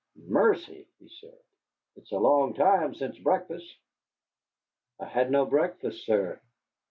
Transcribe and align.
"Mercy!" 0.25 0.87
he 0.97 1.07
said. 1.07 1.37
"It 1.95 2.01
is 2.05 2.11
a 2.11 2.17
long 2.17 2.55
time 2.55 2.95
since 2.95 3.19
breakfast." 3.19 3.67
"I 4.99 5.05
had 5.05 5.29
no 5.29 5.45
breakfast, 5.45 6.07
sir." 6.07 6.41